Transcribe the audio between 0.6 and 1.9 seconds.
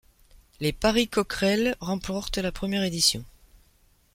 Les Paris Cockerels